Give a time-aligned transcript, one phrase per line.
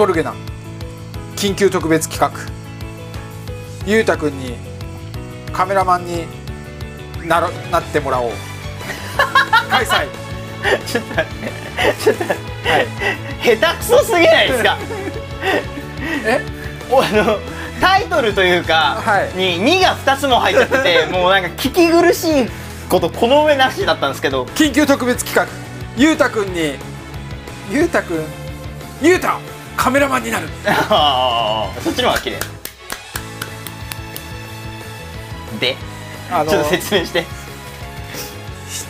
[0.00, 0.32] モルゲナ
[1.36, 2.32] 緊急特別企画。
[3.84, 4.54] ゆうたくんに
[5.52, 6.24] カメラマンに
[7.28, 8.30] なろなってもらおう。
[9.68, 10.08] 開催。
[10.86, 11.52] ちょっと待って。
[12.02, 12.86] ちょっと待って、はい、
[13.58, 14.78] 下手くそすぎないですか？
[16.24, 16.40] え？
[16.90, 17.38] おあの
[17.78, 19.36] タイトルというか、はい。
[19.36, 22.50] に2が2つも入っちゃってて もうなんか聞き苦しい
[22.88, 24.44] ことこの上なしだったんですけど。
[24.54, 25.46] 緊急特別企画。
[25.98, 26.76] ゆうたくんに
[27.70, 28.24] ゆうたくん
[29.02, 29.38] ゆうた
[29.80, 30.46] カメラマンになる。
[31.82, 32.38] そっちの方が綺麗。
[35.58, 35.74] で
[36.30, 37.24] あのちょっと説明して。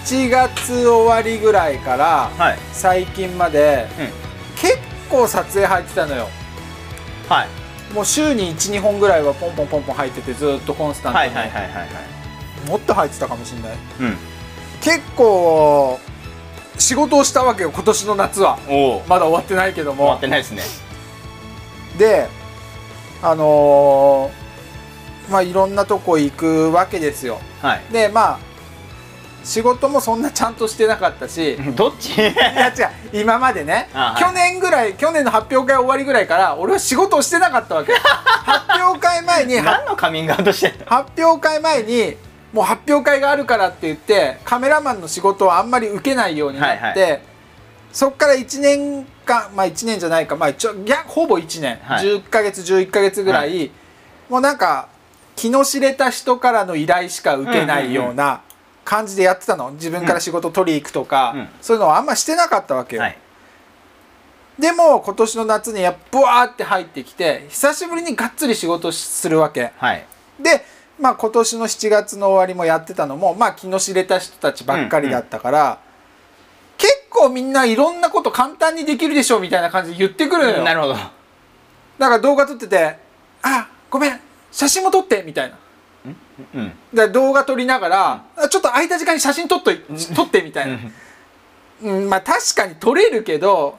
[0.04, 2.58] 7月終わりぐらいからはい。
[2.72, 4.06] 最近までうん。
[4.60, 6.28] 結構撮影入ってたのよ。
[7.28, 7.48] はい。
[7.95, 12.68] もう週に12本ぐらいはポンポンポンポン入っててずっとコンスタントに、はいはいはいはいはい。
[12.68, 13.78] もっと入ってたかもしれない。
[14.00, 14.16] うん。
[14.80, 16.00] 結構
[16.80, 18.59] 仕事をしたわけよ今年の夏は。
[19.06, 20.62] まだ終わってないけど終わもってないですね。
[21.98, 22.28] で
[23.22, 27.38] あのーまあいろんなとこ行くわけですよ。
[27.62, 27.82] はい。
[27.92, 28.38] でまあ
[29.45, 31.56] 仕事もそんなちゃんとしてなかったし。
[31.76, 32.16] どっち？
[32.16, 33.20] いや違う。
[33.20, 34.22] 今までね、あはい。
[34.22, 37.92] 去年ぐらい去年の発表会終わりぐらいから俺は仕事をしてなかったわけ。
[38.44, 40.84] 発表会前には何のカミングアウトしてんの？
[40.87, 42.16] 発表会前に
[42.52, 47.23] もう発表会があるからって言ってカメラマンの仕事をあんまり受けないようになって、はい
[47.93, 52.06] そっから1年間まあ1年じゃないかまあちょいやほぼ1年、はい。
[52.06, 53.71] 10ヶ月11ヶ月ぐらい、は
[54.28, 54.88] もうなんか
[55.34, 58.43] 気の知れた人からの依頼しか受けないような
[58.84, 59.73] 感じでやってたの。
[59.73, 61.48] 自分から仕事取り行くとか、うん。
[61.60, 63.02] そういうのはあんましてなかったわけよ。
[63.02, 63.18] はい。
[64.59, 69.72] でも今年の夏にやっブワーって入ってきて久しぶりにがっつり仕事するわけ。
[69.78, 70.06] はい。
[70.38, 70.65] で、
[71.00, 75.78] まあ、今年の7月の終わりもやってたのも、まあ、気の知れた人たちばっかりだったから、
[76.77, 80.65] 結構みんないろんなこと簡単にできるでしょみたいな感じで言ってくるのよ。
[80.65, 80.94] なるほど。
[80.94, 82.97] だから動画撮ってて
[83.43, 85.56] 「あごめん写真も撮って」みたいな。
[86.55, 89.82] うんで動画撮りながら、あちょっと空いた時間に写真撮っとい
[90.17, 90.78] 撮ってみたいな。
[91.82, 93.78] うん、まあ確かに撮れるけど、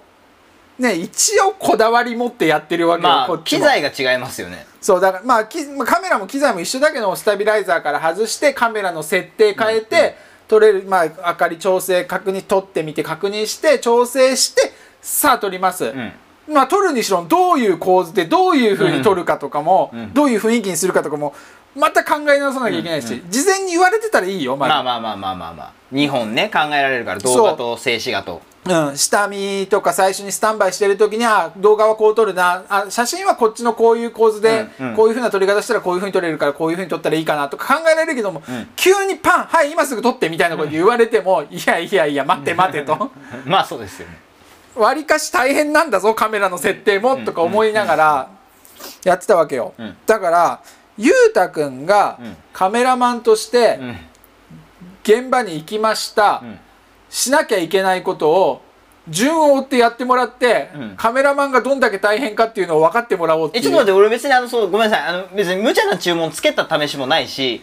[0.77, 10.15] ね、一応こだわり持ってやってるわけよ、まあ機材が違いますよねそうだからまあきまあカメラも機材も一緒だけどスタビライザーから外してカメラの設定変えて、
[10.47, 16.11] 撮れるまあ明かり調整確認撮ってみて確認して調整してさあ撮ります、うん。
[16.53, 21.35] まあ撮るにしろどういう構図でどういうふうに撮るかとかも、うんどういう雰囲気にするかとかも
[21.75, 25.73] また考え直さなきゃいけないし、うん事前に言われてたらいいよまだ、まあまあまあまあまあまあ。
[25.93, 32.63] 2本ね考えられるから動画と静止画とうん、下見とか最初にスタンバイしてる時には動画はこう撮るな。
[32.69, 34.95] あ写真はこっちのこういう構図で、うんうん。
[34.95, 38.67] こういうふうな撮り方したらこういうふうに撮れるからこういうふうに撮ったらいいかなとか考えられるけども、うん。
[38.75, 43.11] 急にパンはい今すぐ撮ってみたいなこと言われても、 いやいやいや待って待てと。
[43.45, 44.19] まあそうですよね。
[44.75, 48.27] わりかし大変なんだぞカメラの設定もとか思いながら
[49.03, 49.97] やってたわけよ、うん。
[50.05, 50.59] だから
[50.97, 52.37] ゆうたくんがうん。
[52.53, 53.97] カメラマンとしてうん。
[55.03, 56.59] 現場に行きました、うん
[57.11, 58.61] しなきゃいけないことを
[59.09, 60.93] 順を追ってやってもらって、うん。
[60.95, 63.65] カメラマンがどんだけ大変かっていうのを分かってもらおうっていう。
[63.65, 65.07] えちょっと待って俺別にあのそうごめんなさい。
[65.07, 67.61] あの別に無茶な注文つけた試しもないし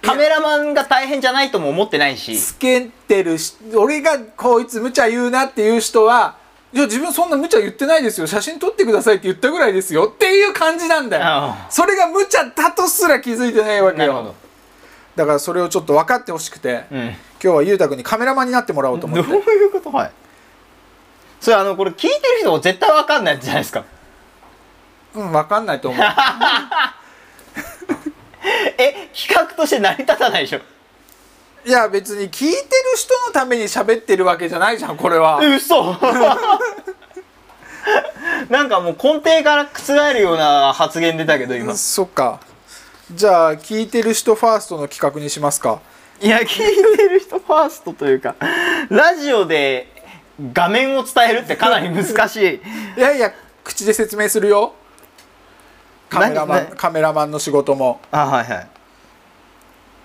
[0.00, 2.38] カメラマンが大変じゃないとも思ってないし。
[2.38, 6.36] つけてるし俺がこいつ無茶言うなっていう人は
[6.72, 8.26] いや自分そんな無茶言ってないですよ。
[8.26, 11.24] 写真撮ってくださいって言ったぐらいですよっていう感じなんだよ。
[11.24, 11.66] あ。
[11.68, 14.06] それが無茶だとすら気づいてないわけよ。
[14.06, 14.34] なるほど。
[15.16, 19.90] だからそれをちょっと分かってほしくて、うん今日はゆうたくんにカメラマンになってもらおうと思 どうっていうこと？
[19.90, 20.10] はい。
[21.42, 23.84] それあのこれ聞いてる人も絶対わかんないじゃないですか。
[25.14, 26.06] うん分かんないと思う。
[28.78, 30.60] え企画として成り立たないでしょ。
[31.66, 32.60] いや別に聞いてる
[32.96, 35.38] 人のために喋ってるわけじゃないじゃんこれは。
[35.38, 35.94] 嘘。
[38.48, 41.74] なんかもう根底から覆るような発言出たけど今。
[41.76, 42.40] そっか。
[43.12, 45.80] じゃあ聞いてる人ファーストの企画にしますか
[46.22, 48.36] いや聞いてる人ファーストというか
[48.88, 49.88] ラジオで
[50.52, 52.60] 画面を伝えるってかなり難しい。
[52.96, 53.32] いやいや
[53.62, 54.74] 口で説明するよ。
[56.08, 58.00] カメラマ何ンカメラマンの仕事も。
[58.10, 58.68] あはいはい。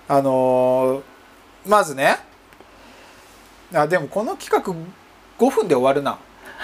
[0.08, 1.02] あのー
[1.66, 2.18] まずね。
[3.74, 4.72] あでもこの企画
[5.38, 6.18] 5分で終わるな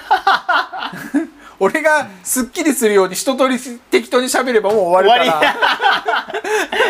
[1.58, 3.58] 俺がすっきりするように一通り
[3.90, 6.32] 適当に喋ればもう終わるから。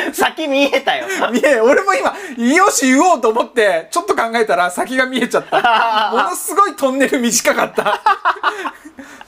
[0.08, 1.06] り 先見えたよ。
[1.30, 6.10] 見え俺も今よし言おうと思ってちょっと考えたら先が見えちゃった。
[6.12, 8.00] ものすごいトンネル短かった。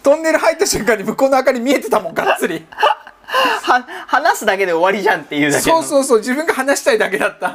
[0.02, 2.66] トンネル入った瞬間に向こうの明かり見えてたもんがっつり。
[3.62, 5.82] は話すだけで終わりじゃんっていうだけの。
[5.82, 7.54] そうそうそう自分が話したいだけだった。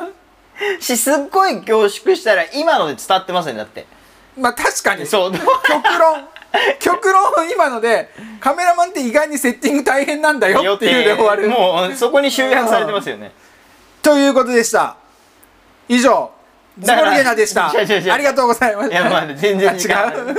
[0.80, 3.85] しすっごい凝縮したら今ので伝わってますねだって。
[4.38, 5.06] まあ確かに。
[5.06, 5.31] そう。
[5.31, 5.41] 極
[6.00, 6.27] 論
[6.79, 11.50] 極論今のでカメラマンって意外にセッティング大変なんだよっていうで終わる。
[11.50, 13.31] もうそこに集約されてますよね。
[14.01, 14.95] ということでした。
[15.88, 16.31] 以上
[16.79, 17.69] ズボルゲナでした。
[17.69, 20.35] ありがとうございましたいやまあ全然違う。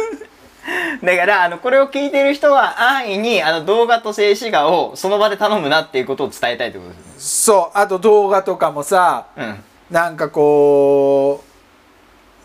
[1.04, 7.12] だからあのこれを聞いてる人は安易にあの動画と静止画をその場で頼むなっていうことを伝えたいってことですね。
[7.18, 9.64] そうあと動画とかもさうん。
[9.90, 11.42] なんかこ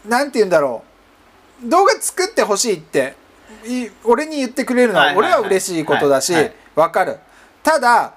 [0.05, 0.83] うなんて言うんだろ
[1.63, 1.69] う。
[1.69, 3.01] 動画作ってほしいってい
[4.03, 6.33] 俺に言ってくれるのは俺は嬉しいことだし
[6.75, 7.17] わかる。
[7.63, 8.13] ただ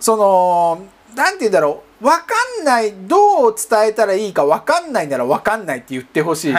[0.00, 2.06] そのなんて言うんだろう。
[2.06, 6.58] わかんないどう伝えたらいいかわかんないならわかんないって言ってほしいし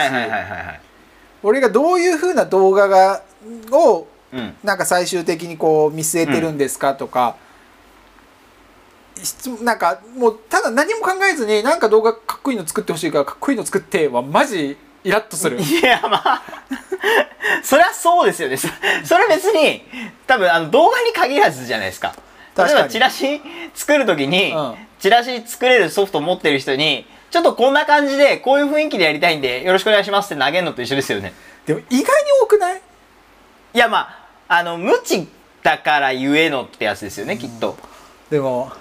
[1.42, 3.22] 俺がどういう風な動画が
[3.70, 4.54] をうん。
[4.64, 7.36] なんか最終的にこう見据えてるんですかとか、
[9.22, 15.60] 質問なんかもうただ何も考えずになんか動画かっこいいの作ってほしいからかっこいいの作ってはマジイラッとする。
[15.60, 16.42] いやまあ
[17.62, 18.56] そりゃそうですよね。
[18.56, 18.68] そ
[19.04, 19.82] それ別に
[20.26, 22.14] 多分あの動画に限らずじゃないですか。
[22.56, 23.40] 例えばチラシ
[23.74, 24.74] 作る時に、うん。
[24.98, 31.34] チラシ作れるソフト持ってる人にちょっとこんな感じでこういう雰囲気でやりたいんでよろしくお願いしますって投げるのと一緒ですよね。
[31.66, 32.04] でも意外に
[32.42, 32.80] 多くない？
[33.74, 34.08] いやま
[34.48, 35.28] ああの無知
[35.62, 37.76] だからゆえのってやつですよね、きっと。
[38.30, 38.72] でも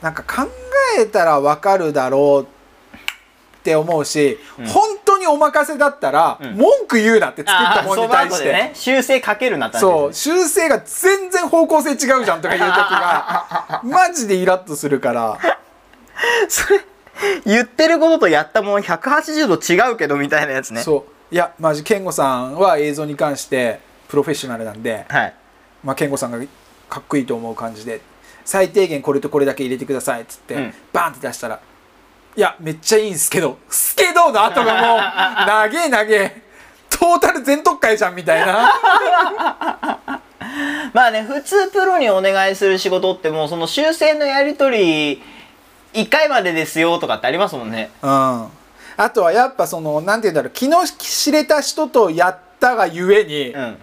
[0.00, 0.48] なんか考
[0.98, 2.57] えたらわかるだろうって
[3.76, 4.66] 思うし、うん。
[4.66, 6.54] 本当にお任せだったら、うん。
[6.54, 15.38] 文句言うなって作ったものに対して、その後でね修正かけるなって話そう修正が全然方向性違うじゃんとか言う時が マジでイラッとするから。
[16.48, 16.80] それ
[17.44, 20.82] 言ってることとやったもん180度違うけどみたいなやつね。
[20.82, 21.34] そう。
[21.34, 25.34] いやマジ健吾さんは映像に関してプロフェッショナルなんで、はい。
[25.84, 26.38] まあ、健吾さんが
[26.88, 28.00] かっこいいと思う感じで
[28.44, 30.74] 最低限これとこれだけ入れてくださいっつって、うん。
[30.92, 31.60] バンって出したら
[32.38, 34.98] 「いやめっちゃいいんすけどすけど」の後がもう
[35.44, 36.40] 「長え長え
[36.88, 38.72] トータル全特会じゃん」みたいな。
[40.94, 44.78] まあね普通プロにお願いする仕事ってもうその修正のやり取
[45.14, 45.22] り
[45.94, 47.90] 1回までですよとかってありますもんね。
[48.02, 48.08] うん。
[48.08, 48.50] あ
[49.12, 53.78] とはやっぱそのなんて言うんだろう気の知れた人とやったがゆえに、うん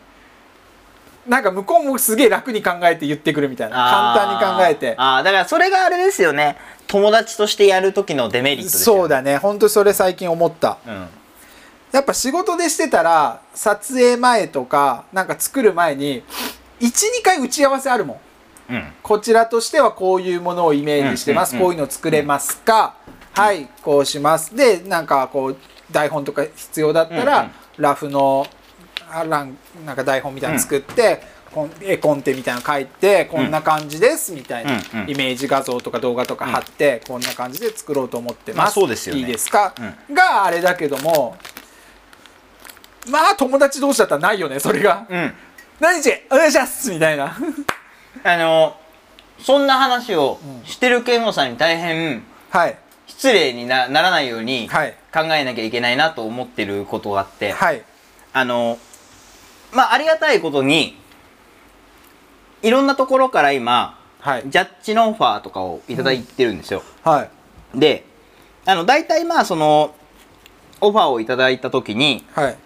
[1.28, 4.14] なんか向こうもすげえ楽に考えて言ってくるみたいな。
[4.16, 4.96] 簡単に考えて。
[4.98, 6.58] あーあーだからそれがあれですよね。
[6.88, 9.02] 友達としてやる時のデメリットですよね。
[9.02, 9.38] そうだね。
[9.38, 10.78] 本当それ最近思った。
[10.86, 11.08] うん。
[11.92, 16.24] やっぱ仕事でしてたら撮影前とかなんか作る前に
[16.82, 18.20] 12回打ち合わせあるも
[18.70, 18.74] ん。
[18.74, 18.94] うん。
[19.02, 22.96] こちらとしてはこういうものをイメージしてます、うんうんうんこういうの作れますか、
[23.34, 24.56] はいこうします。
[24.56, 25.58] でなんかこう
[25.92, 27.52] 台本とか必要だったら、うんうん。
[27.78, 28.46] ラフの
[29.10, 31.22] あランなんか台本みたいなの作って、
[31.52, 34.74] こん絵コンテみたいなの書いてこんな感じですみたいな、
[35.08, 39.22] イメージ画像とか動画とか貼って、こんな感じで作ろうと思ってます、まあそうですよね。
[39.22, 39.74] いいですか、
[40.12, 41.38] があれだけども
[43.08, 45.06] まあ友達同士だったらないよねそれが。
[45.10, 45.34] うん
[45.80, 46.12] 「何日？
[46.32, 47.36] お願いします」みたいな。
[48.24, 48.76] あの
[49.40, 52.78] そんな話をしてる健吾さんに大変はい。
[53.08, 54.96] 失礼になならないように考はい。
[55.14, 57.84] えなきゃいけないなと思ってることがあって、はい。
[58.34, 58.80] あの
[59.76, 60.98] まあありがたいことに
[62.62, 64.44] いろんなところから今はい。
[64.48, 67.28] ジャッジのオファーとかをいただいてるんですよ、は
[67.76, 67.80] い。
[67.80, 68.06] で
[68.66, 69.94] あの大体まあその
[70.82, 72.58] オファーをいただいた時にはい。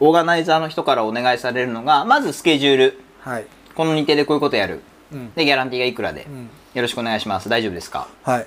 [0.00, 3.00] オーガナイザーの人からお願いされるのがまずスケジュール。
[3.20, 3.46] はい。
[3.76, 4.80] この日程でこういうことやる。
[5.12, 5.32] うん。
[5.34, 6.50] でギャランティーがいくらで、うん。
[6.74, 7.48] よろしくお願いします。
[7.48, 8.08] 大丈夫ですか？
[8.24, 8.46] はい。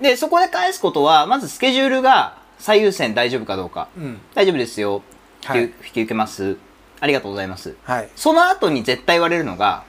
[0.00, 4.20] でそこで返すことはまずスケジュールが最優先大丈夫かどうか、うん。
[4.34, 5.02] 大丈夫ですよ。
[5.52, 6.56] 引き,、受けます
[7.02, 7.74] ありがとうございます。
[7.82, 8.08] はい。
[8.14, 9.82] その後に絶対言われるのが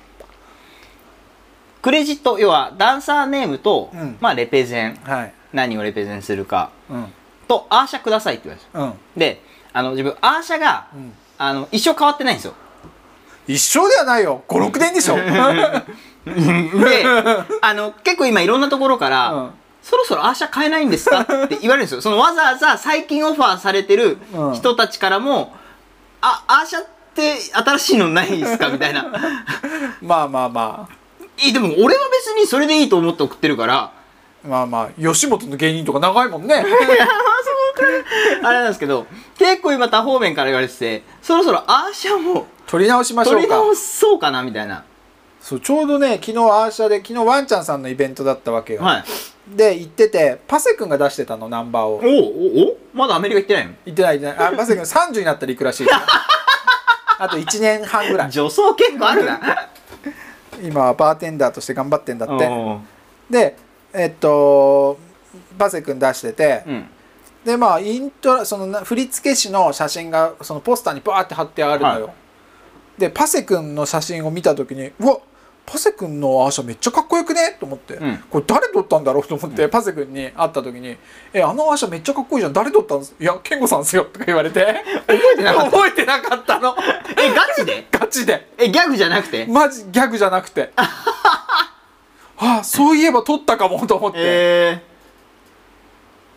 [1.84, 4.17] クレジット要はダンサーネームと、うん。
[4.20, 4.96] まあレペゼン。
[5.03, 5.34] はい。
[5.53, 6.72] 何をレペゼンするか。
[6.89, 7.13] うん。
[7.48, 8.98] とアーシャくださいって言われるんですよ。
[9.15, 9.20] うん。
[9.20, 9.41] で
[9.74, 11.13] あの自分アーシャが、うん。
[11.38, 12.55] あの一生変わってないんですよ。
[13.48, 14.43] 一生ではないよ。
[14.48, 15.15] 56年でしょ。
[16.25, 17.05] で
[17.62, 19.51] あの結構今いろんなところから、うん。
[19.84, 22.01] そろそろアーシャ買えないんですかって言われるんですよ。
[22.01, 24.53] そのわざわざ最近オファーされてるうん。
[24.55, 25.53] 人たちからも、
[26.22, 28.70] あアーシャって新しいのないですか？
[28.70, 29.05] みたいな。
[30.01, 30.89] まあまあま
[31.43, 33.91] いでも俺は別にそれでいいと思って送ってるから。
[34.46, 36.55] あまあまあ吉本の芸人とか長いもんね。
[38.43, 43.39] あれなんですけど結構今多方面から言われててそろそろアーシャも取り直しましょうか。
[43.39, 44.84] 取り直そうかなみたいな。
[45.41, 49.03] そうちょうどね昨日アーシャで昨日ワンちゃんさんのイベントだったわけよ、はい。
[49.48, 51.96] で行っててパセ君が出してたのナンバーを。
[51.96, 53.74] おおおまだアメリカ行ってないの？
[53.86, 54.48] 行ってない行ってない。
[54.53, 55.88] あパセ君30になったら行くらしい
[57.24, 58.32] あと1年半ぐらい。
[58.32, 59.39] 女装結構あるな。
[60.62, 62.50] 今はバーテンダーとして頑張ってんだって。
[63.30, 63.56] で
[63.94, 64.98] えっと
[65.58, 66.86] パセ君出してて、うん。
[67.44, 72.13] でまあイントラそのな振付師の写真がそのポスターにバーって貼ってあるのよ、
[72.98, 75.18] でパセ君の写真を見た時にうわ
[75.65, 77.55] パセ君のアーシャめっちゃかっこよくね？
[77.60, 78.17] と思って、うん。
[78.29, 79.24] これ誰撮ったんだろう？
[79.27, 80.98] と思って、パセ君に会った時に
[81.34, 82.53] 「えあのアーシャめっちゃかっこいいじゃん。
[82.53, 83.00] 誰撮ったん？
[83.00, 84.84] ですいや健吾さんですよ」とか言われて。
[85.08, 85.72] 覚えてなかった。
[85.72, 86.75] 覚えてなかったの。
[87.17, 87.88] えガチで？
[87.91, 88.48] ガチで。
[88.58, 89.46] えギャグじゃなくて？
[89.46, 90.72] マジギャグじゃなくて。
[90.77, 94.84] ああそういえば撮ったかもと思って、え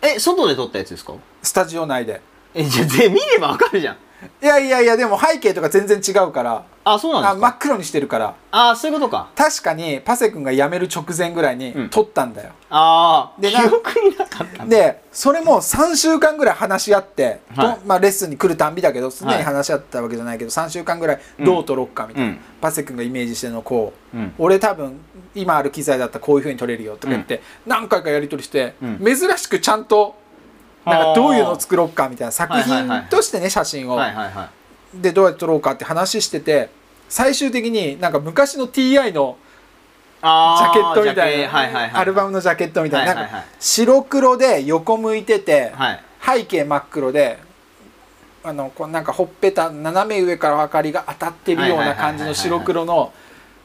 [0.01, 1.13] ー、え外で撮ったやつですか？
[1.43, 2.21] スタジオ内で。
[2.53, 3.97] えじゃあぜ見ればわかるじゃん
[4.41, 6.63] いやいやいやでも背景とか全然違うから。
[6.83, 7.47] あそうなんですか？
[7.47, 8.33] あ真っ黒にしてるから。
[8.49, 9.29] あそういうことか。
[9.35, 11.89] 確かにパセ君が辞める直前ぐらいにうん。
[11.89, 17.75] 撮ったんだよ、ああでな記憶になかったでそれも3週間ぐらい話し合って、はい。
[17.75, 22.39] とまあ、レッスンに来るたんびだけど常に話し合ったわけじゃないけど、3週間ぐらいどう撮ろっかみたいな、うん。
[22.61, 24.33] パセ君がイメージしてるのこう、うん。
[24.37, 24.99] 俺多分
[25.35, 28.99] 今ある機材だったらこういう風に撮れるよとか言って、何回かやり取りして、うん。
[28.99, 30.15] 珍しくちゃんと
[30.87, 33.99] なんかどういうのを作ろうかみたいな作品としてね写真を、
[34.93, 36.69] でどうやって撮ろうかって話してて
[37.09, 39.37] 最終的になんか昔の TI の
[40.19, 46.03] ジャケットみたいな、アルバムのジャケットみたいな,、なんか白黒で横向いてて、はい。
[46.27, 47.39] 背景真っ黒で
[48.43, 53.13] あのこうなんかほっぺた斜め上から明かりが当たってるような感じの白黒の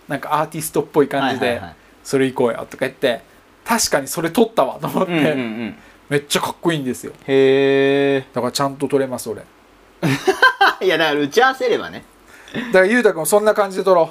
[0.09, 3.23] なんかアーティストっぽい感じではいはいはい「それ行こうよ」とか言って
[3.65, 5.75] 確かにそれ撮ったわと思って、
[6.13, 7.15] めっちゃかっこいいんですよ。
[7.27, 9.41] へえだからちゃんと撮れます俺。
[9.41, 9.47] だ
[10.85, 12.05] いやだから打ち合わせればね。
[12.71, 14.11] からゆうたくんもそんな感じで撮ろ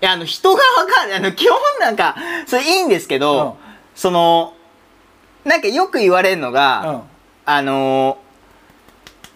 [0.00, 2.14] いやあの人がわかるあの基本なんか
[2.46, 3.52] それいいんですけど、うん。
[3.96, 4.54] その
[5.44, 7.02] なんかよく言われるのが、
[7.44, 8.18] あの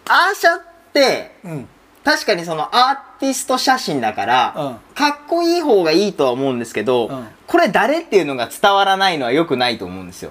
[0.07, 0.62] アーシャっ
[0.93, 1.69] てうんうん。
[2.05, 4.95] 確かにそのアーティスト写真だから、うん。
[4.95, 7.28] かっこいい方がいいとは思うんですけど、うん。
[7.49, 10.31] これ誰っていうのが伝わらないのは良くないと思うんですよ。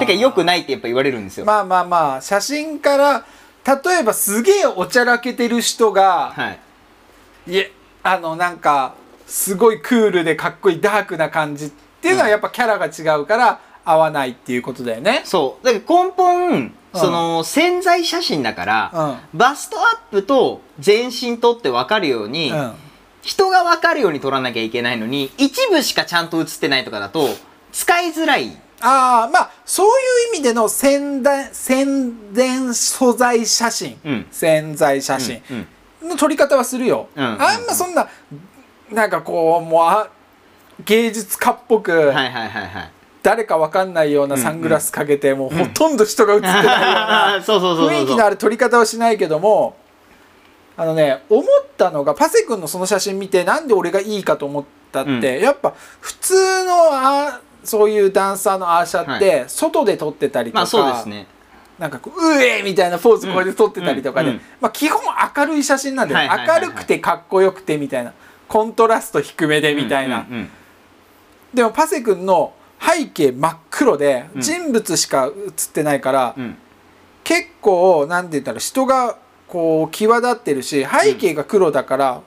[0.00, 1.44] てか良くないってやっぱ言われるんですよ。
[1.44, 3.24] まあまあまあ写真から
[3.66, 6.50] 例えばすげえおちゃらけてる人が、は
[7.46, 7.52] い。
[7.52, 8.94] いえあのなんか
[9.26, 15.22] すごいクールでかっこいいダークな感じっていうのはやっぱキャラが違うから合わないっていうことだよね。
[15.24, 15.64] そう。
[15.64, 22.72] だから根本、その潜在写真だから、うんバストアップと全身撮って分かるように、うん
[23.24, 27.30] 人が分かるように撮らなきゃいけないのに、一部しかちゃんと写ってないとかだと、
[27.72, 28.54] 使いづらい。
[28.86, 29.90] ああまあそうい
[30.32, 34.26] う意味での宣伝宣伝素材写真、うん。
[34.30, 35.66] 宣材写真うん
[36.02, 36.08] うん。
[36.10, 38.08] の撮り方はするよ、うんあんまそんな
[38.92, 40.08] なんかこうもうあ
[40.84, 42.90] 芸術家っぽく、はいはいはいはい。
[43.22, 47.38] 誰かわかんないようなサングラスかけて、もうほとんど人が映ってないような。
[47.38, 49.76] 雰囲気のある撮り方をしないけども
[50.76, 51.44] あのね思っ
[51.78, 55.42] たのがパセ君のその写真見てなんで俺がいいかと思ったって、うん。
[55.42, 61.26] やっぱ普通のあそういうダンサーのアーシャって外で撮ってたりとか、まあそうですね。
[61.78, 64.36] なんかこう「うえ!」みたいなポーズこれで撮ってたりとかで、うん。
[64.36, 64.42] うん。
[64.60, 65.00] まあ、基本
[65.36, 68.12] 明るい写真なんだよ、はいはい明るくてかっこよくてみたいな
[68.46, 70.50] コントラスト低めでみたいな、うんうんうん
[71.52, 74.40] でもパセ君の背景真っ黒でうん。
[74.40, 76.56] 人物しか写ってないから、うん。
[77.22, 79.16] 結構なんて言ったら人が
[79.46, 82.20] こう際立ってるし背景が黒だから、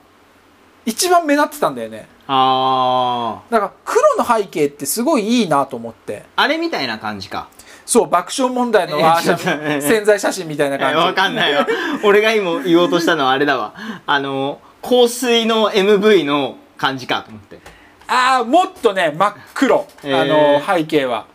[0.86, 6.42] 一番目立ってたんだよねあだから黒の背景ってすごいいいなと思ってあ。
[6.42, 7.48] あれみたいな感じか。
[7.86, 11.66] そう爆笑問題のえワ潜在写真みたいな感じわかんないよ。
[12.04, 13.74] 俺が今言おうとしたのはあれだわ。
[14.04, 17.60] あの、香水の MV の感じかと思って。
[18.08, 21.26] ああもっとね真っ黒、へーあの背景は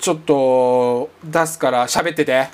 [0.00, 2.48] ちょっと出すから喋ってて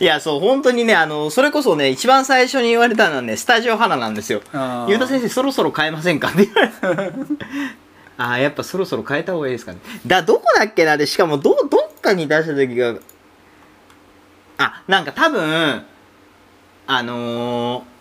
[0.00, 4.40] いや、そう、本当にね、あの、それこそね、一番最初に言われたのはね、スタジオ花なんですよ。
[4.88, 7.18] ゆうた先生、そろそろ変えませんかって言われて。
[8.18, 9.78] ああ、やっぱそろそろ変えた方がいいですかね。
[10.06, 12.94] だ、どこだっけなで、しかも、ど、どっかに出した時が、
[14.58, 15.84] あ、なんか多分、
[16.86, 17.92] あのー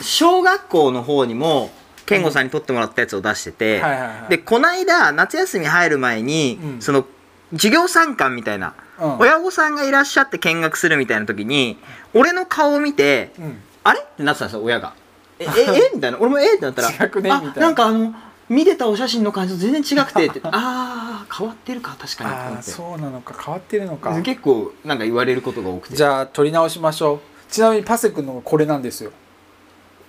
[0.00, 1.70] 小学校の方にも、
[2.06, 7.04] 健吾さんに撮ってもらったやつを出してて、はいはいはいで、こないだ、夏休み入る前に、うんその、
[7.52, 8.87] 授業参観みたいな、うん
[9.18, 11.78] 親御さんがいらっしゃって見学するみたいな時に
[12.14, 14.94] 俺の顔を見てうん「あれ?」ってなってたんですよ親が
[15.38, 15.90] 「え ええ？
[15.94, 16.18] みたいな。
[16.18, 16.54] 俺も「え？
[16.54, 17.30] ってなったら違くね？
[17.30, 17.68] あみたいな。
[17.68, 18.12] なんかあの
[18.48, 20.40] 見てたお写真の感じと全然違くてって。
[20.44, 22.62] ああ変わってるか確かに。
[22.62, 24.20] そうなのか変わってるのか。
[24.22, 25.96] 結構なんか言われることが多くて。
[25.96, 27.20] じゃあ撮り直しましょう。
[27.52, 29.12] ちなみにパセ君のがこれなんですよ。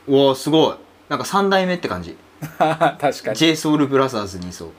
[0.08, 0.76] うわすごい。
[1.10, 2.18] なんか3代目って感じ。
[2.58, 3.36] 確かに。
[3.36, 4.70] J ソ o ルブラザーズにいそう。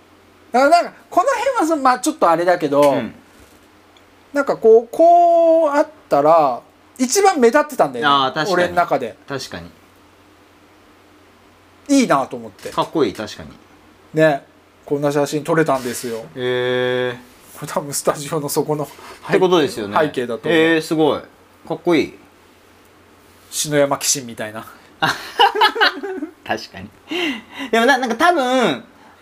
[0.53, 3.15] だからなんかこの辺はそのまあちょっとあれだけど、うん
[4.33, 6.63] なんかこうこうあったら
[6.99, 9.17] 一番目立ってたんだよね俺の中で。
[9.27, 9.71] 確かに。
[11.89, 12.71] いいなと思って。
[12.71, 13.51] かっこいい確かに。
[14.15, 14.45] ね。
[14.85, 16.19] こんな写真撮れたんですよ。
[16.37, 17.17] へえ
[17.59, 18.89] これ多分スタジオの底のっ
[19.31, 19.97] てことですよね。
[19.99, 21.21] 背景だとえすごい。
[21.69, 22.15] かっこいい。
[23.51, 24.65] 篠山紀信みたいな。
[26.47, 26.91] 確かに。
[27.71, 28.43] でもななんか多分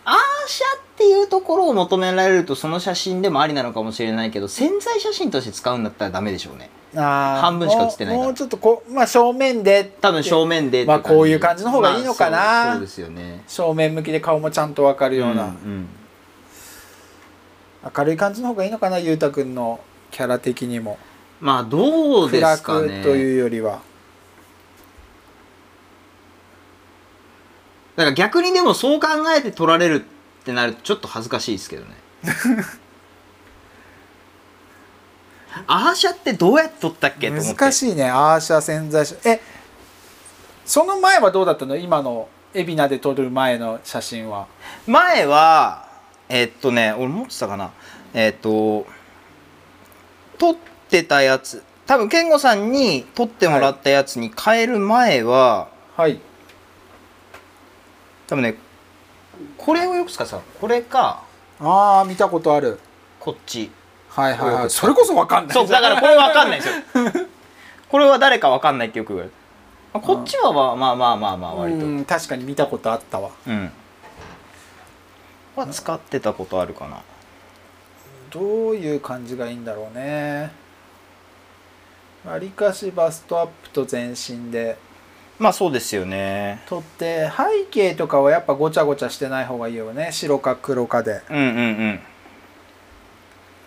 [0.05, 6.71] アーシャっていうところを求められるとその写真でもありなのかもしれないけど潜在写真として使うんだったらダメでしょうね。
[6.95, 12.39] あー半分しか写ってないもうちょっとこうまあ正面で多分正面でってまあこういう感じの方がいいのかな。
[12.39, 13.45] まあそうですよね。
[13.47, 15.89] 正面向きで顔もちゃんとわかるような、んん。
[17.97, 20.99] 明るい感じの方がいいのかなゆうたくんのキャラ的にも。
[21.41, 22.89] まあどうで暗すかね。
[22.89, 23.81] くというよりは。
[27.97, 30.05] だから逆にでもそう考えて撮られる
[30.49, 31.91] ってなるとちょっと恥ずかしいですけどね。
[35.67, 37.55] アーシャってどうやって撮ったっけと思って。
[37.55, 39.41] 難しいねアーシャ潜在写え
[40.65, 41.77] その前はどうだったの？
[41.77, 44.47] 今の海老名で撮る前の写真は。
[44.87, 45.87] 前は
[46.31, 47.71] えっとね俺持ってたかな。
[48.15, 48.87] えっと
[50.39, 50.57] 撮っ
[50.89, 51.63] てたやつ。
[51.87, 56.19] 多分健吾さんに撮ってもらったやつに変える前は、はい。
[58.27, 58.57] 多分ね
[59.57, 61.23] これをよく使ってたこれか
[61.61, 62.79] ああ見たことある。
[63.19, 63.71] こっち。
[64.09, 64.71] はいはいはい。
[64.71, 65.55] それこそわかんない。
[65.55, 66.75] そうだからこれわかんないんです
[67.19, 67.27] よ。
[67.89, 69.35] これは誰かわかんないってよく言われる。
[69.95, 71.85] あこっちはまあまあまあまあまあ割と。
[71.85, 73.31] うん確かに見たことあったわ。
[73.47, 73.73] うん。
[75.57, 77.03] は使ってたことあるかな。
[78.31, 80.53] どういう感じがいいんだろうね。
[82.25, 84.77] わりかしバストアップと全身で
[85.39, 86.63] まあそうですよね。
[86.67, 90.11] 撮って背景とかはやっぱごちゃごちゃしてない方がいいよね。
[90.11, 91.21] 白か黒かで。
[91.31, 92.01] うんうんうん。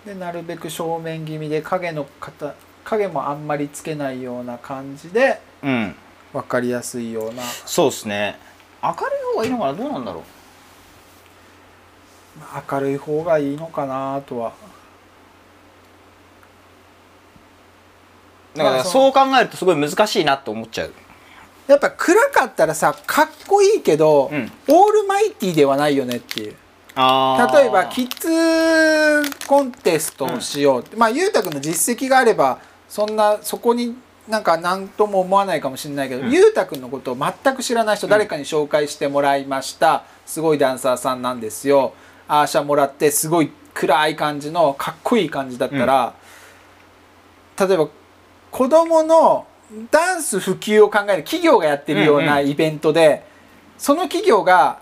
[0.06, 5.96] でなるべく正面気味で影の形影もあんまりつけないような感じでうん。
[6.34, 7.44] 分かりやすいような。
[7.44, 8.38] そうですね。
[8.84, 8.98] 明るい
[9.34, 10.24] 方がいいのかなどうなんだろう。
[12.72, 14.54] 明るい方がいいのかなとは。
[18.56, 20.94] だからそう考えるとすごい難しいなと思っちゃう
[21.72, 24.52] やっぱ暗かったらさかっこいいけど、うん。
[24.68, 26.56] オールマイティではないよねっていう。
[26.96, 33.96] あ例えばキッズコンテストをしようって、まあゆうたくんの実績があればそんなそこに
[34.28, 36.32] なんか何とも思わないかもしれないけど、うん。
[36.32, 38.10] ゆうたくんのことを全く知らない人、ん。
[38.10, 40.04] 誰かに紹介してもらいました。
[40.26, 41.94] すごいダンサーさんなんですよ。
[42.28, 46.14] アーシャもらってすごい暗い感じのかっこいい感じだったら、
[47.58, 47.88] 例えば
[48.52, 49.48] 子供の
[49.90, 53.24] ダンス普及を考える企業がやってるようなうんイベントで、
[53.78, 54.80] その企業が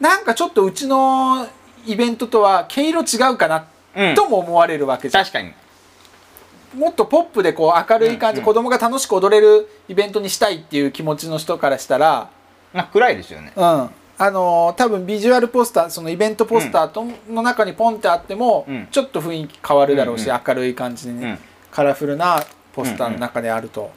[0.00, 1.46] なんかちょっとうちの
[1.86, 3.66] イベントとは毛色違うかな
[3.96, 4.14] うん。
[4.14, 5.52] とも思われるわけじゃん、確かに。
[6.76, 8.46] もっとポップでこう明るい感じ、うん。
[8.46, 12.30] うん子供が楽しく踊れるイベントにしたいっていう気持ちの人からしたら
[12.92, 13.52] 暗いですよね。
[13.56, 13.62] うん。
[13.62, 18.88] あのー多分ビジュアルポスターそのイベントポスターとの中にポンってあっても、うん。
[18.90, 21.38] ちょっと雰囲気変わるだろうし、うんうん明るい感じに、うん。
[21.72, 23.90] カラフルなポスターの中であると。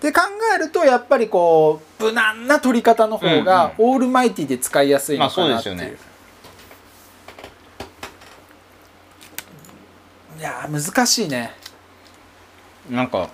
[0.00, 0.20] で考
[0.54, 5.76] えるとやっぱりこう無難な撮り方の方がオールマイティで使いやすいのかなっていう。
[5.76, 5.96] まあそうですよね。
[10.38, 11.52] いやー難しいね。
[12.90, 13.30] なんか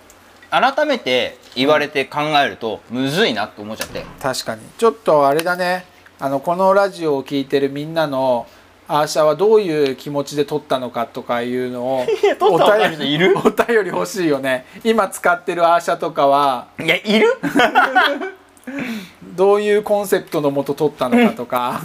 [0.50, 4.04] 改めて言われて考えるとむずいなと思っちゃって。
[4.22, 4.62] 確かに。
[4.78, 5.86] ちょっとあれだね。
[6.20, 8.46] あのこのラジオを聞いてるみんなの
[8.92, 13.36] アーシャはどういう気持ちで撮ったのかとかいうのを 撮ったことある人いる？
[13.38, 14.66] お便り欲しいよね。
[14.84, 17.38] 今使ってるアーシャとかはいやいる？
[19.36, 21.80] どういうコンセプトのもと撮ったのかとか。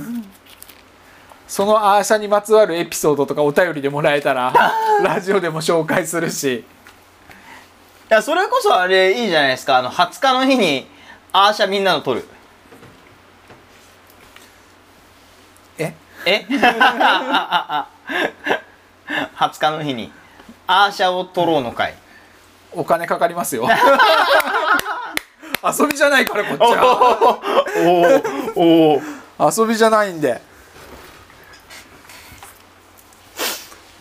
[1.48, 4.52] そのアーシャにまつわるエピソードとかお便りでもらえたら
[5.04, 6.56] ラジオでも紹介するし。
[6.56, 6.64] い
[8.10, 9.78] やそれこそあれいいじゃないですか。
[9.78, 10.88] あの20日の日に
[11.32, 12.28] アーシャみんなの撮る
[16.26, 16.46] え？
[16.50, 16.56] え
[19.38, 20.12] 20日の日に。
[20.68, 21.94] アーシャを撮ろうの会
[22.72, 23.70] お金かかりますよ。
[25.64, 27.40] 遊びじゃないからこっちは。
[28.56, 29.02] おお
[29.38, 30.42] お遊びじゃないんで。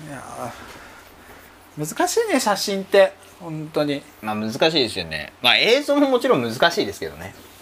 [0.08, 1.86] いやー。
[1.86, 3.14] 難しいね写真って。
[3.40, 4.02] 本当に。
[4.22, 5.32] まあ難しいですよね。
[5.42, 7.34] まあ映像ももちろん難しいですけどね。
[7.36, 7.53] ま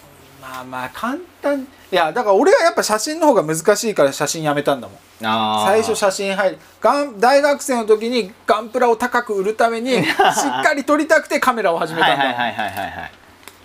[0.61, 1.67] あまあ簡単。
[1.91, 4.99] いやだから俺はやっぱ写真の方が難しいから写真やめたんだもん。
[5.21, 6.59] 最初写真入る。
[6.81, 13.13] ガン大学生の時にガンプラを高く売るために しっかり撮りたくてカメラを始めたんだもん、はいはいはいはいはいはい。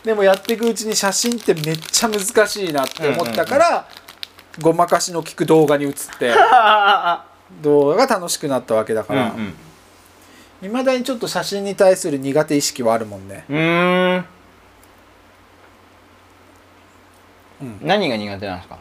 [0.03, 3.85] でもやっていくうちに写真ってめっちゃ難しいなって思ったから、
[4.61, 6.33] ごまかしの効く動画に移って
[7.61, 9.53] 動画が楽しくなったわけだから、うん
[10.61, 10.67] うん。
[10.67, 13.43] いまだにちょっと写真に対する苦手意識はあるもんね。
[13.49, 14.25] うーんうん
[17.81, 18.77] 何が苦手なんですか？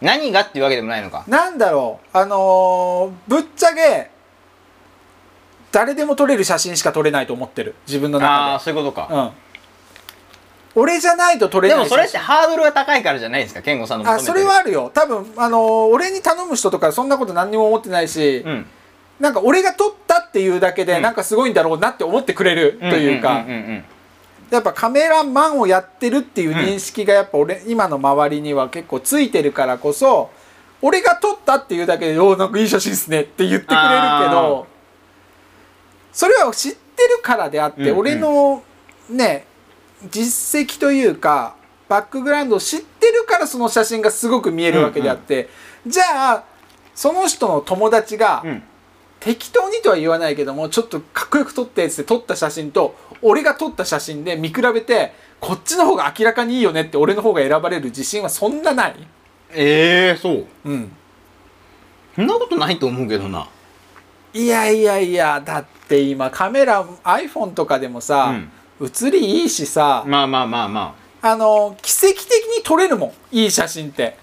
[0.00, 1.24] 何がっていうわけでもないのか？
[1.28, 2.16] なんだろう。
[2.16, 4.10] あのーぶっちゃけ
[5.72, 7.74] 誰でも撮れる写真しか撮れないと思ってる。
[7.86, 9.08] 自分のああ中そういうことか。
[9.08, 9.30] でうん。
[10.82, 13.62] 俺じゃないと撮れないでもそれってハードルが高いからじゃないですか？
[13.62, 14.30] 健吾さんの求めてる。
[14.30, 14.90] あそれはあるよ。
[14.92, 18.66] 多分あのー俺に頼む人とかそんなこと何にも思ってないし、うん。
[19.20, 21.02] なんか俺が撮ったっていうだけでうん。
[21.02, 23.84] なんかすごいんだろうなって思ってくれるというか、んんうん
[24.50, 30.30] やっぱカメラマンをやってるっていう認識がやっぱ俺、今の周りには結構ついてるからこそ
[30.82, 33.80] 俺が撮ったっていうだけで「おーなんかいい写真っすね」って言ってくれる
[34.24, 34.66] けど
[36.12, 37.98] それは知ってるからであって、うんうん。
[37.98, 38.62] 俺の
[39.10, 39.46] ね
[40.10, 41.56] 実績というか
[41.88, 45.48] バックグラウンドを知ってるからその写真がすごく見えるわけであって、
[45.86, 46.44] じゃあ
[46.94, 48.62] その人の友達が、うん
[49.26, 58.96] 適当にとは言わないけどもちょっとかっこよく撮ったやつで撮った写真と俺が撮った写真で見比べてこっちの方が明らかにいいよねって俺の方が選ばれる自信はそんなない。
[59.52, 60.46] ええそう。
[60.64, 60.92] うん。
[62.14, 63.48] そんなことないと思うけどな。
[64.32, 68.32] いやいやいやだって今カメラ iPhone とかでもさ、
[68.78, 71.36] 写りいいしさ、まあまあまあまあ。
[71.36, 74.16] の奇跡的に撮れるもんいい写真って。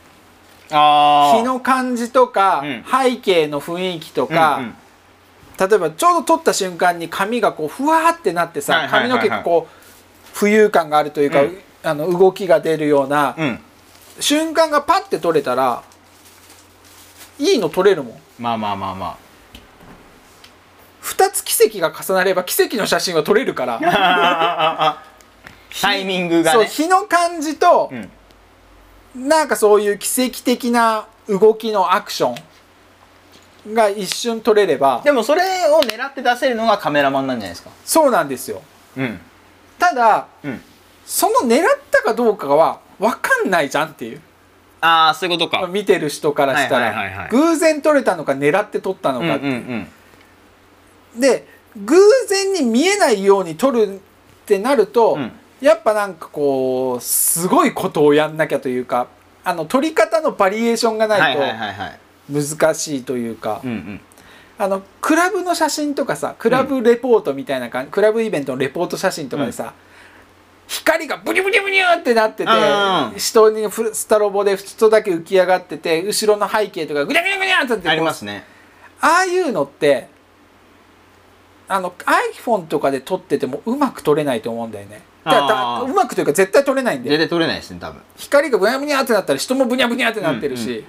[0.72, 2.84] ああ日の感じとか、うん。
[2.90, 4.76] 背景の雰囲気とか、うんうん
[5.60, 11.58] 例えばちょうど撮った瞬間に髪がこうふわーってなってさ、髪の毛がこう浮遊感があるというか、うん。
[11.86, 13.60] あの動きが出るようなうん。
[14.20, 15.84] 瞬間がパッて撮れたら
[17.40, 18.20] いいの撮れるもん。
[18.40, 19.18] まあまあまあま
[21.02, 23.80] 2つ奇跡が重なれば奇跡の写真は撮れるから。
[23.84, 25.04] あ
[25.82, 26.60] タイミングがね。
[26.60, 29.28] そう日の感じとう、ん。
[29.28, 32.36] なんかそういう奇跡的な動きのアクション
[33.72, 37.70] が一瞬撮れればでもそれを狙って出せるのがカメラマンなんじゃないですか？
[37.86, 38.62] そうなんですよ。
[38.98, 39.20] うん。
[39.80, 40.62] ただうん。
[41.06, 44.22] その狙ったかどうかは分かんないじゃんっていう。
[44.82, 45.68] ああそういうことか。
[45.68, 47.26] 見てる人からしたはいはいはいはい。
[47.26, 49.24] ら偶然撮れたのか狙って撮ったのう。
[49.24, 49.88] んうんか、うん。
[51.22, 51.96] で偶
[52.28, 54.00] 然に見えないように撮るっ
[54.46, 55.32] てなると、うん。
[55.62, 59.08] やっぱなんかこうすごいことをやんなきゃというか
[59.46, 61.92] あの撮り方のバリエーションがはないいはいはいはい。
[61.92, 64.02] と難しいというか、うんうん。
[64.58, 69.74] あのクラブの写真とかさクラブレポートみたいな感じ、クラブイベントのレポート写真とかでさ、
[70.68, 78.44] 光がブニュブニュブニュってなってて、うん人にスタロボで人だけ浮き上がってて後ろの背景とかグニャグニャグニャってなってありますね。
[79.02, 80.08] ああいうのって
[81.68, 81.94] あの
[82.36, 85.02] iPhone とかで撮っててもうまく撮れないと思うんだよね。
[85.26, 88.02] だうまくというか絶対撮れないんで絶対撮れないですね多分。
[88.18, 90.84] 光がブニャブニャってなったら人もブニャブニャってなってるし、うんう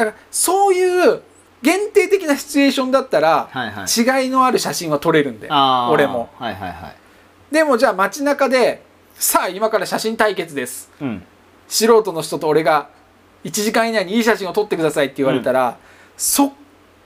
[0.00, 1.22] だからそういう
[1.62, 4.22] 限定的なシチュエーションだったら、はいはい。
[4.22, 6.30] 違いのある写真は撮れるんで俺も。
[6.38, 7.54] はいはいはい。
[7.54, 8.82] でもじゃあ街中で
[9.14, 10.90] さあ今から写真対決です。
[11.00, 11.22] うん。
[11.68, 12.88] 素人の人と俺が
[13.44, 15.76] 1時間以内にいい写真を撮ってくださいって言われたら、
[16.16, 16.52] そ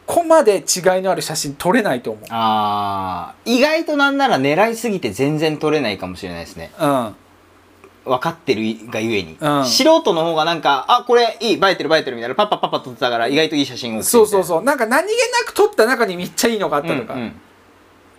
[0.07, 0.63] こまで違い
[1.03, 2.25] のある写真撮れないと思う。
[2.31, 3.57] あー。
[3.57, 6.71] 意外となんなら狙いすぎて全然撮れないかもしれないですね。
[6.81, 7.17] うん
[8.05, 9.67] 分かってるがゆえに、うん。
[9.67, 14.63] 素人の方がなんかあこれいい映えてる映えてるみたいなパッパッパッパ撮ってたから意外といい写真をそうそううそう。
[14.63, 17.33] なんか何気なく撮った中にめっちゃいいのがあったとか、うん。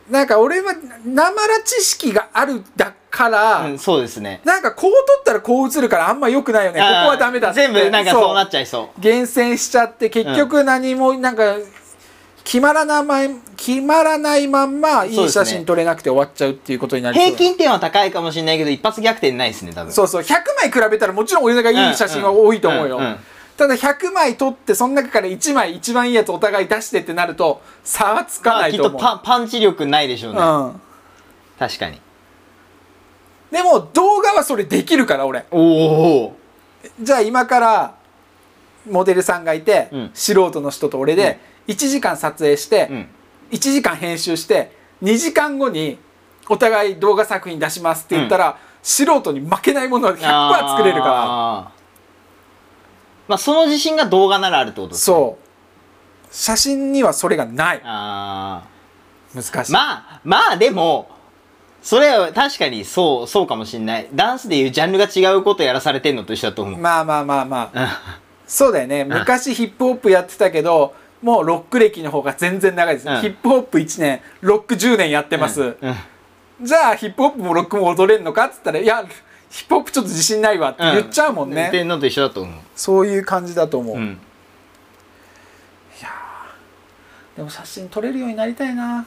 [0.10, 0.74] なんか俺は
[1.06, 4.42] なまら知識があるだから、うんうんそうですね。
[4.44, 6.80] なんかこう撮ったらこう映るからあんま良くないよね。
[6.80, 7.62] ここはダメだって。
[7.62, 8.36] 全部なんかそう。
[8.36, 9.02] なっちゃいそう。
[9.02, 11.56] 厳選しちゃって結局何もなんか
[12.46, 19.92] 決まらない決まらないまんまいい写真撮れなくて終わっちゃうっていうことになりそう平均点は高いかもしれないけど一発逆転ないですね多分。
[19.92, 20.22] そうそう。
[20.22, 23.18] 100枚比べたらもちろん俺がいい写真は多いと思うよ、んんん。
[23.58, 30.82] ただ100枚撮ってその中から1枚一番いいやつお互い出してってなると差はつかまあきっとないと思う、パンパンチ力ないでしょうね、うん。
[31.58, 32.00] 確かに。
[33.50, 35.46] でも動画はそれできるから俺。
[35.50, 35.60] お
[36.28, 36.36] お
[37.02, 37.96] じゃあ今から
[38.88, 40.12] モデルさんがいて、うん。
[40.14, 43.08] 素人の人と俺で1時間撮影して、うん。
[43.52, 44.72] 1時間編集して
[45.04, 46.00] 2時間後に
[46.50, 51.16] お互い動画作品出しますって言ったら、素人に負けないものは100%作れるから。
[53.28, 55.16] まあその自信が動画ならあるってことですね。
[55.16, 55.46] そう。
[56.32, 57.82] 写真にはそれがない。
[57.84, 58.64] あ
[59.34, 61.10] 難しい、ーまあまあでも
[61.82, 64.10] それは確かにそうそうかもしんない。
[64.14, 67.84] ダンスでいうジャンルが違うことやらされてんのと一緒だと思う、まあまあまあまあ。
[67.84, 67.88] うん。
[68.48, 69.04] そうだよね。
[69.04, 70.94] 昔ヒップホップやってたけど
[71.26, 73.20] もうロック歴の方が全然長いです、うん。
[73.20, 75.76] ヒップホップ1年ロック10年やってます、
[76.62, 79.04] じゃあヒップホップもロックも踊れんのかっつったらいや
[79.50, 81.88] ヒップホップちょっと自信ないわって言っちゃうもんね、言ってん。
[81.88, 84.20] のと一緒だと思う、そういう感じだと思う、うん、
[87.36, 89.06] でも写真撮れるようになりたいな。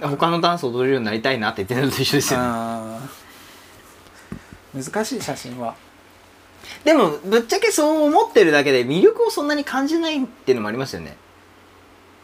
[0.00, 2.98] 他のダンス踊れるようになりたいなって言ってるのと一緒ですよね。
[4.74, 5.74] 難しい写真は
[6.84, 11.16] でもぶっちゃけそう思ってるだけで魅力をそんなに感じないっていうのもありますよね。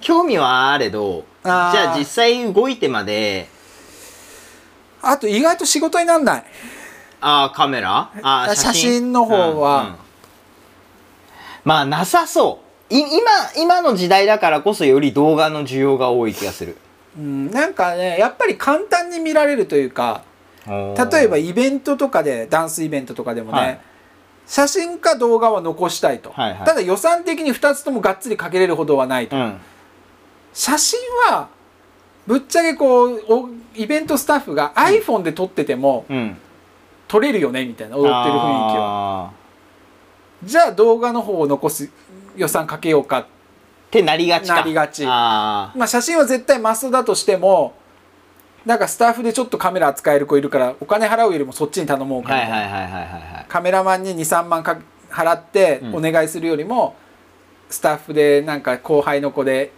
[0.00, 3.48] 興味はあれどじゃあ実際動いてまで。
[5.00, 6.44] あと意外と仕事になんない。
[7.20, 8.10] ああカメラ？
[8.22, 9.12] あー写真？
[9.12, 9.80] の方は。
[9.80, 9.96] うんうん。
[11.64, 12.94] まあなさそう。
[12.94, 16.76] い今今の時代だからこそより動画の需要が多い気がする。
[17.16, 20.22] うんなんかねやっぱり簡単に見られるというか
[20.66, 23.80] 例えばイベントとかでダンスイベントとかでもね、はい
[24.48, 26.58] 写真か動画は残したいと、はいはい。
[26.64, 29.60] ただ予算的に2つともがっつりかけれるほどはないと、うん。
[30.54, 30.98] 写真
[31.30, 31.48] は
[32.26, 36.36] ぶっちゃけこうおイベントスタッフが iPhone で撮っててもうん。
[37.06, 39.22] 撮れるよねみたいな踊ってる雰囲気は。
[39.24, 39.32] は
[40.44, 41.90] じゃあ動画の方を残す
[42.36, 43.20] 予算かけようか。
[43.20, 43.26] っ
[43.90, 44.56] てなりがちか。
[44.56, 45.04] なりがち。
[45.06, 47.74] あまあ写真は絶対マストだとしても
[48.68, 54.78] なんかスタッフでちょっとカメラ扱える子いるからお金払うよりもそっちに頼もうあかみたいカメラマンに23万か
[55.08, 56.94] 払ってうんお願いするよりも、
[57.70, 59.72] スタッフでなんか後輩の子で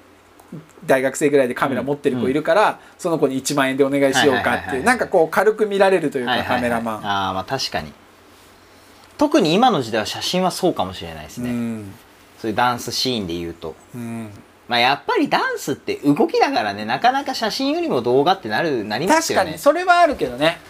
[0.84, 4.82] 大学生ぐらいでカメラ持ってる子いるから、その子に1万円でお願いしようかっていうはいはいはいはい。
[4.82, 6.56] なんかこう軽く見られるというかはいはいはい。
[6.56, 7.06] カメラマン。
[7.06, 7.92] ああまあ確かに。
[9.18, 11.94] 特に今の時代は写真はそうかもしれないですね、うん。
[12.40, 13.76] そういうダンスシーンで言うと。
[13.94, 14.30] うん
[14.70, 20.60] まあやっぱりダンスって動きだからねなかなか写真よりも動画ってなるなります確かよねにそれはあるけどね。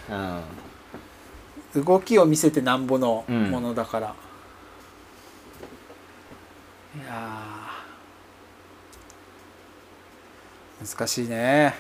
[1.76, 1.84] うん。
[1.84, 3.50] 動きを見せてなんぼのうん。
[3.50, 4.14] ものだから、
[6.96, 10.96] いやー。
[10.96, 11.74] 難しいね。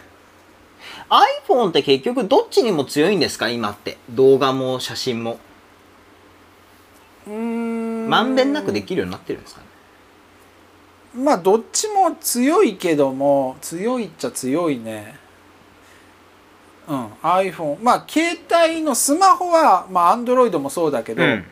[1.48, 3.48] iPhone って結局どっちにも強いんですか？
[3.48, 3.96] 今って。
[4.10, 5.40] 動画も写真も。
[7.26, 8.08] うん。
[8.10, 9.69] まんべんなくできるようになってるんですかね？
[11.14, 15.18] まあどっちも強いけども強いっちゃ強いね。
[16.88, 21.44] うん iPhone まあ携帯のスマホはまあ Android もそうだけど、うん。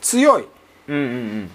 [0.00, 0.48] 強い。
[0.88, 1.50] うんうんうん。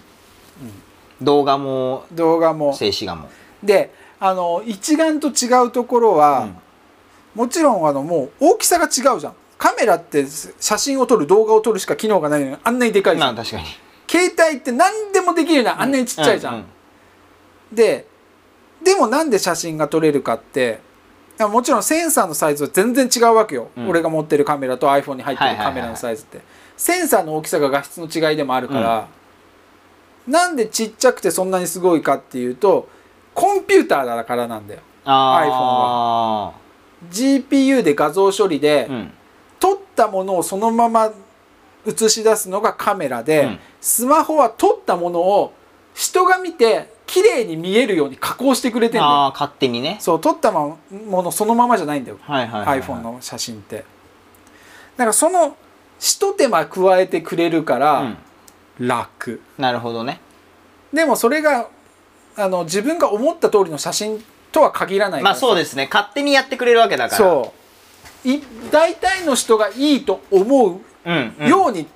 [1.22, 2.72] 動画も動画も。
[2.72, 3.28] 静止画も。
[3.62, 6.48] であの一眼と違うところは、
[7.34, 9.34] もちろんあのもう大きさが違うじゃん。
[9.56, 10.26] カメラって
[10.58, 13.64] 写真を撮る動画を撮るしか機能がないのにあんなにでかいじゃん、まあ確かに。
[14.08, 16.64] 携帯って何でもできるようなあんなにちっちゃいじゃん、うう
[17.72, 18.06] で
[18.82, 20.80] でもなんで写真が撮れるかって
[21.48, 23.88] もちろんセンサーのサイズは全然違うわけよ、うん。
[23.88, 25.74] 俺が持ってるカメラと iPhone に入ってはいはいはいはい。
[25.74, 26.40] るカメラのサイズって、
[26.76, 29.08] センサーの大きさが画質の違いでもあるから、
[30.26, 32.88] なんでちっちゃくてそんなにすごいかっていうと
[33.34, 34.80] コンピューターだからなんだよ。
[35.04, 36.52] あ
[37.10, 39.12] GPU で画像処理で、ーうん。
[39.58, 41.10] 撮ったものをそのまま
[41.86, 43.58] 映し出すのがカメラで、うん。
[43.80, 45.54] スマホは撮ったものを
[45.94, 49.04] 人が見て綺麗に見えるように加工してくれてんだよ。
[49.04, 49.96] ああ勝手にね。
[50.00, 53.78] そう撮ったものそのままじゃないんだよ、はいはいはい、はい、iPhone の写真って。
[53.78, 53.82] だ
[54.98, 55.56] からその
[55.98, 58.16] ひと手間加えてくれるから
[58.78, 60.20] 楽、なるほどね。
[60.92, 61.68] でもそれが
[62.36, 65.88] あの自分が思った通りの写真とは限らないまあそうでですね。
[65.92, 67.18] 勝手にやってくれるわけだから。
[67.18, 67.52] そ
[68.24, 68.28] う。
[68.28, 71.88] い大体の人がいいと思ううん、うん、ように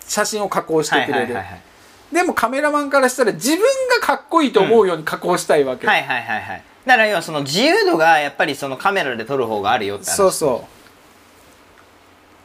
[0.00, 1.65] 写真を加工してくれる、はいはいはいはい
[2.12, 3.58] でもカメラマンからしたら自分
[4.00, 6.62] がかっこいいと思うように加工したいわけ、はいはいはいはい。
[6.84, 10.16] だから要はその自由度がやっぱりそのカメラで撮る方があるよって話。
[10.16, 10.66] そうそ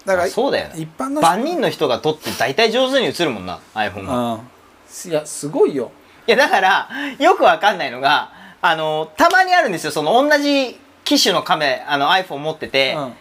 [0.06, 0.08] う。
[0.08, 0.76] だからあそうだよね。
[0.78, 5.12] 一般の人万人の人が撮って大体上手に映るもんな iPhone が、いうん。
[5.12, 5.92] いやすごいよ。
[6.26, 9.92] やだからよくわかんないのがあのたまにあるんですよ。
[9.92, 13.14] その同じ機種のカメあの iPhone 持ってて、うん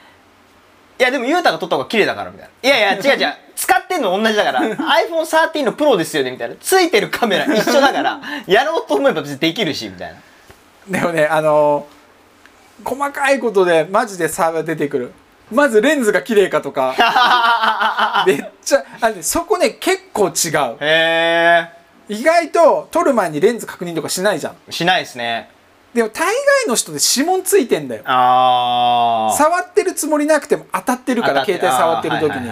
[1.01, 2.69] いやでもゆうたが撮った方が綺麗だからみたいな。
[2.69, 3.35] いやいや 違う違う。
[3.57, 4.61] 使ってんの同じだから。
[4.61, 6.55] iPhone13 のプロですよねみたいな。
[6.61, 8.21] ついてるカメラ一緒だから。
[8.47, 10.15] やろうと思えば別にできるしみたい
[10.89, 11.01] な。
[11.01, 12.01] でもねあのー
[12.83, 15.13] 細かいことでマジで差が出てくる。
[15.51, 18.25] まずレンズが綺麗かとか。
[18.27, 20.77] めっちゃあそこね結構違う。
[20.81, 21.69] へ
[22.09, 24.57] 意外と撮る前にレンズ確認とかしないじゃん。
[24.69, 25.51] えしないですね
[25.95, 26.35] でも大概
[26.69, 28.03] の人で指紋ついてんだよ。
[28.05, 32.51] ああ触ってるつもりなくても当たってるから携帯触ってる時に。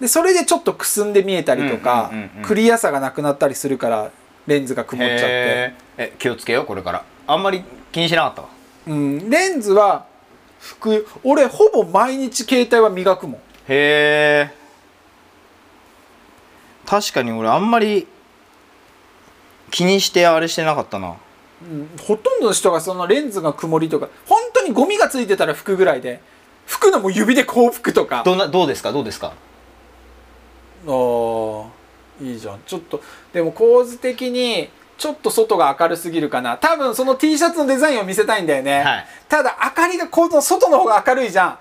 [0.00, 2.42] でそれでちょっとくすんで見えたりとか、うんうんうんうん。
[2.42, 4.10] クリアさがなくなったりするから
[4.48, 7.04] レンズが曇っちゃって、え気をつけようこれから。
[7.28, 8.48] あんまり気にしなかったわ
[8.88, 10.06] うん、レンズは
[10.58, 13.36] 服俺ほぼ毎日携帯は磨くもん。
[13.36, 14.50] へえ
[16.84, 18.08] 確かに俺あんまり
[19.70, 21.08] 気にしてあれしてなかったな。
[21.08, 21.14] うん
[22.00, 26.20] ほとんどの人がそのレンズが曇りとか本当にゴミがついてたら拭くぐらいで
[26.66, 28.22] 拭くのも指でこう拭くとか。
[28.24, 28.92] どうなどうですか？
[28.92, 29.32] どうですか？
[30.86, 31.66] あー
[32.20, 32.60] いいじゃん。
[32.66, 36.56] ちょっとでも構図的にちょっと外が明るすぎるかな。
[36.58, 39.06] 多分その T シャツのデザインを見せたいんだよね、はい。
[39.28, 41.58] ただ明かりがこの外の方が明るいじゃん。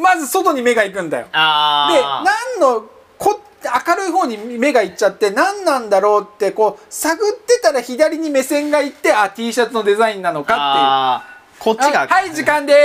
[0.00, 1.24] まず外に目が行くんだよ。
[1.24, 2.24] であ
[2.58, 2.88] 何の
[3.18, 11.34] こ明るい方に目が行っちゃって何なんだろうってこう探ってたら左に目線が行ってあ T シャツのデザインなのかっていう。
[11.64, 12.02] こっちが。
[12.02, 12.76] あはい時間でー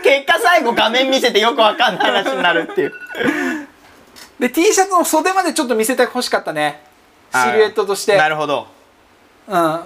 [0.02, 2.92] 結果最後画面見せてよくわかんない話になるっていう。
[4.38, 6.82] で T シャツの袖までちょっと見せてほしかったね。
[7.32, 8.16] シルエットとして。
[8.16, 8.66] なるほど。
[9.48, 9.80] うん。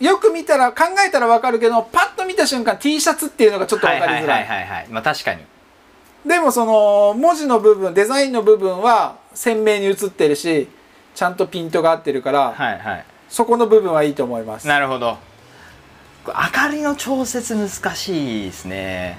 [0.00, 4.86] よく見たら考えたら分かるけどパッと見た瞬間 T シャツっていうのがちょっと分かりづらい,、はいはいはいはいはい。
[4.90, 5.44] まあ確かに
[6.26, 10.68] でもその文字の部分デザインの部分は鮮明に映ってるし
[11.14, 13.04] ちゃんとピントが合ってるから、はいはい。
[13.28, 14.66] そこの部分はいいと思います。
[14.66, 15.18] なるほど。
[16.26, 19.18] 明かりの調節難しいですね。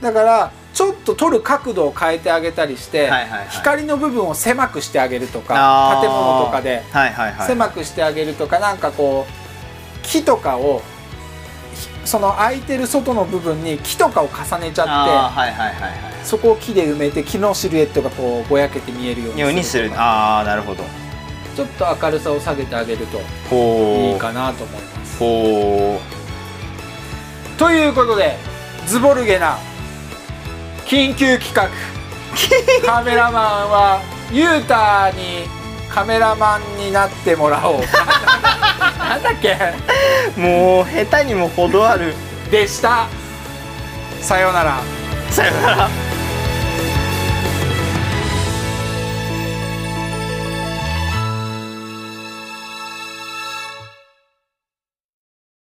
[0.00, 3.48] だからちょっと撮る角度を変えてあげたりして、はいはいはい。
[3.50, 10.97] 光の部分を狭くしてあげるとか建物とかではいはいはい狭くしてあげるとかなんかこう木とかをひ
[12.08, 20.84] その空いてる外の部分に木とかを重ねちゃっあーはいはいはいはてそこを木で埋めて木のシルエットがこうぼやけて見えるようにするああなるほど。
[21.54, 23.18] ちょっと明るさを下げてあげると
[23.50, 25.18] ほいいかなと思います。
[25.18, 26.00] ほ
[27.58, 28.36] ということで
[28.86, 29.58] ズボルゲな
[30.86, 31.68] 緊急企画。
[32.86, 34.00] カメラマンは
[34.32, 35.57] ユータに
[35.88, 37.80] カメラマンになってもらおう。
[38.98, 39.56] なんだっけ？
[40.36, 42.14] うもう下手にも程ある。
[42.50, 43.06] でした。
[44.20, 44.78] さようなら。
[45.30, 45.88] さよなら